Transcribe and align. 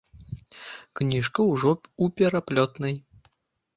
Кніжка 1.01 1.45
ўжо 1.51 1.71
ў 1.75 2.05
пераплётнай. 2.23 2.95